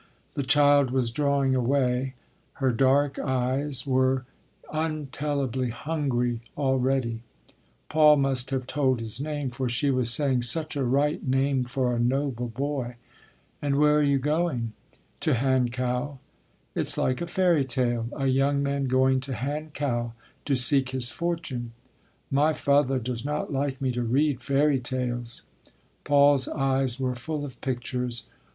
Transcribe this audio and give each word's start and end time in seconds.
The 0.33 0.41
child 0.41 0.89
was 0.89 1.11
drawing 1.11 1.53
away. 1.53 2.15
Her 2.53 2.71
dark 2.71 3.19
eyes 3.19 3.85
were 3.85 4.25
untellably 4.73 5.69
hungry 5.69 6.41
already. 6.57 7.21
Paul 7.87 8.15
must 8.17 8.49
have 8.49 8.65
told 8.65 8.99
his 8.99 9.21
name, 9.21 9.51
for 9.51 9.69
she 9.69 9.91
was 9.91 10.09
saying: 10.11 10.41
"Such 10.41 10.75
a 10.75 10.83
right 10.83 11.23
name 11.23 11.65
for 11.65 11.93
a 11.95 11.99
noble 11.99 12.47
boy. 12.47 12.95
And 13.61 13.75
where 13.75 13.95
are 13.95 14.01
you 14.01 14.17
going?" 14.17 14.73
"To 15.19 15.35
Hankow." 15.35 16.17
"It’s 16.73 16.97
like 16.97 17.21
a 17.21 17.27
fairy 17.27 17.63
tale—a 17.63 18.25
young 18.25 18.63
man 18.63 18.85
going 18.85 19.19
to 19.19 19.33
Hankow 19.33 20.13
to 20.45 20.55
seek 20.55 20.89
his 20.89 21.11
fortune—" 21.11 21.73
"My 22.31 22.53
father 22.53 22.97
does 22.97 23.23
not 23.23 23.53
like 23.53 23.79
me 23.79 23.91
to 23.91 24.01
read 24.01 24.41
fairy 24.41 24.79
tales—" 24.79 25.43
Paul’s 26.05 26.47
eyes 26.47 26.99
were 26.99 27.13
full 27.13 27.45
of 27.45 27.61
pictures. 27.61 28.23